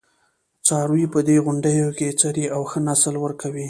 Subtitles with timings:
[0.67, 3.59] څاروي په دې غونډیو کې څري او ښه نسل ورکوي.